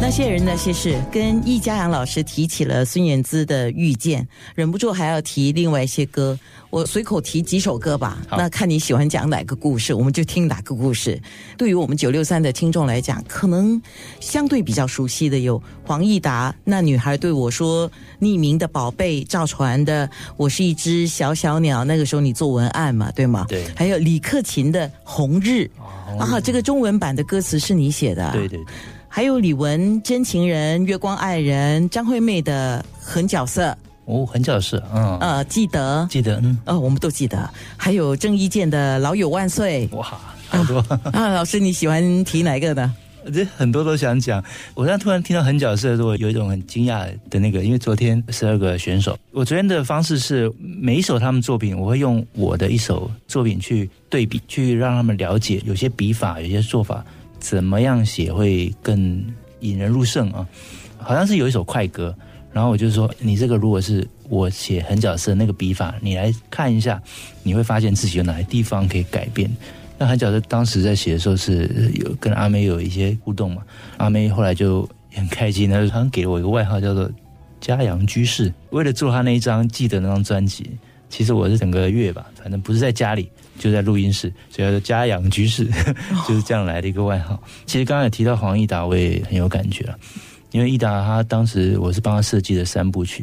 [0.00, 6.36] 那些人那些事，跟易家阳老师提起了孙燕姿的遇见，忍不住还要提另外一些歌。
[6.70, 11.20] 我随口提几首歌吧，那看你喜欢讲哪个故事，我们就听哪个故事。
[11.56, 13.80] 对于我们九六三的听众来讲，可能
[14.20, 17.88] 相对比较熟悉的有黄义达《那女孩对我说》，
[18.20, 23.44] 匿名的宝贝赵传的《我是一只小小鸟》，那个时候你做文案嘛，对吗？
[23.48, 23.64] 对。
[23.76, 25.70] 还有李克勤的《红日》，
[26.18, 28.32] 啊，这个中文版的歌词是你写的。
[28.32, 28.58] 对对。
[29.12, 33.66] 还有李玟《真情人》，月光爱人，张惠妹的《狠角色》。
[34.04, 37.50] 哦，狠角色，嗯，呃，记得，记得，嗯，哦，我们都记得。
[37.76, 39.88] 还有郑伊健的《老友万岁》。
[39.96, 40.06] 哇，
[40.48, 40.78] 好多
[41.12, 41.28] 啊！
[41.30, 42.94] 老师，你喜欢提哪个呢？
[43.34, 44.42] 这很多都想讲。
[44.74, 57.04] 我刚突然听到狠角色的时候，有一种很惊讶的那个，因为昨天十二个选手，我昨天的方式是每一首他们作品，我会用我的一首作品去对比，去让他们了解有些笔法，有些做法。
[57.40, 59.24] 怎么样写会更
[59.60, 60.46] 引人入胜啊？
[60.98, 62.14] 好像是有一首快歌，
[62.52, 67.02] 然后我就说，你这个如果是我写狠角色那个笔法，你来看一下，
[67.42, 69.50] 你会发现自己有哪些地方可以改变。
[69.98, 73.62] 那狠角色当时在写的时候是有跟阿妹有一些互动嘛？
[73.96, 77.10] 阿妹后来就很开心，她好像给了我一个外号叫做
[77.60, 78.52] “嘉阳居士”。
[78.70, 80.70] 为了做他那一张记得那张专辑，
[81.10, 83.28] 其实我是整个月吧，反正不是在家里。
[83.58, 85.66] 就在录音室，所以叫家养居士，
[86.26, 87.38] 就是这样来的一个外号。
[87.66, 89.98] 其实刚刚也提到黄义达，我也很有感觉了，
[90.50, 93.22] 因为义达他当时我是帮他设计的三部曲，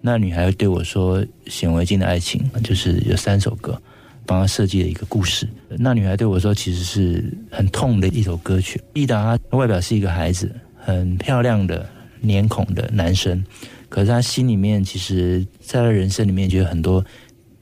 [0.00, 3.80] 那女孩对我说显微镜的爱情，就是有三首歌，
[4.26, 5.48] 帮他设计了一个故事。
[5.68, 8.82] 那女孩对我说，其实是很痛的一首歌曲。
[8.94, 11.88] 义达外表是一个孩子，很漂亮的
[12.22, 13.40] 脸孔的男生，
[13.88, 17.04] 可是他心里面其实在他人生里面就有很多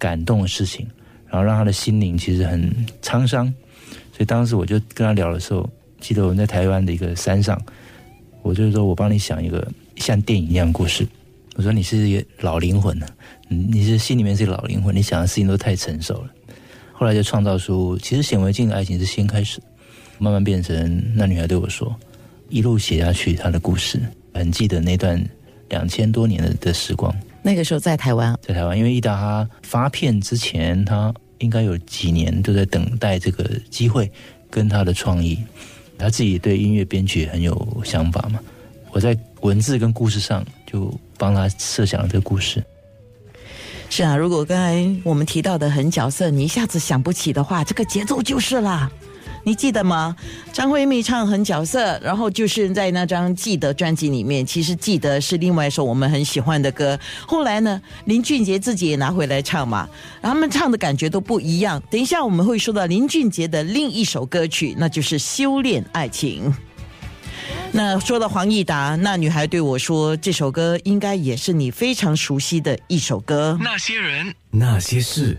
[0.05, 0.87] 感动的事情。
[1.27, 2.61] 然后让他的心灵其实很
[3.03, 3.47] 沧桑，
[4.13, 7.61] 所以当时我就跟他聊的时候，记得我们在台湾的一个山上，
[8.43, 9.67] 我就是说我帮你想一个
[9.97, 11.05] 像电影一样故事。
[11.57, 13.07] 我说你是一个老灵魂呢，
[13.49, 16.31] 你是心里面是老灵魂，你想的事情都太成熟了。
[16.93, 19.61] 后来就创造出，其实显微镜的爱情是先开始，
[20.19, 21.93] 慢慢变成那女孩对我说，
[22.49, 24.01] 一路写下去她的故事，
[24.33, 25.21] 很记得那段
[25.69, 27.13] 两千多年的的时光。
[27.45, 31.15] 那个时候在台湾，在台湾，因为伊达他发片之前，他。
[31.41, 34.11] 应该有几年都在等待这个机会，
[34.49, 35.37] 跟他的创意，
[35.99, 38.39] 他自己对音乐编曲很有想法嘛。
[38.93, 42.65] 我在文字跟故事上就帮他设想了这个故事。
[43.91, 48.91] 是啊，如果刚才我们提到的很角色，你一下子想不起的话，这个节奏就是了。
[49.45, 50.17] 你记得吗？
[50.53, 56.99] 张惠妹唱很角色，然后就是在那张《记得》专辑里面，其实《记得》是另外一首我们很喜欢的歌。
[57.27, 59.89] 后来呢，林俊杰自己也拿回来唱嘛，
[60.23, 61.83] 他们唱的感觉都不一样。
[61.91, 66.51] 等一下我们会说到林俊杰的另一首歌曲，那就是《修炼爱情》。
[67.73, 73.59] 那说到黄义达，那女孩对我说，这首歌应该也是你非常熟悉的一首歌。
[73.61, 75.37] 那些人，那些事。